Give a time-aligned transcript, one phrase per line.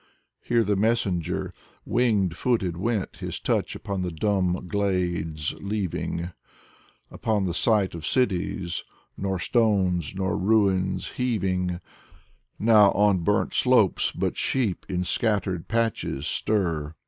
[0.43, 1.53] Here the messenger
[1.85, 6.31] Wing footed went, his touch upon the dumb glades leav ing...
[7.11, 8.83] Upon the site of cities,
[9.15, 11.79] nor stones, nor ruins heaving:
[12.57, 16.95] Now on burnt slopes but sheep in scattered patches stir.